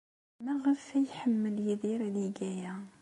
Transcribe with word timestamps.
Maɣef 0.43 0.83
ay 0.95 1.05
iḥemmel 1.11 1.55
Yidir 1.65 1.99
ad 2.07 2.15
yeg 2.23 2.37
aya? 2.49 2.73